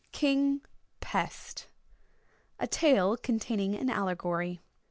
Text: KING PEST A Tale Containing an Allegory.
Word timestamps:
KING 0.11 0.61
PEST 0.99 1.67
A 2.59 2.65
Tale 2.65 3.17
Containing 3.17 3.75
an 3.75 3.87
Allegory. 3.91 4.59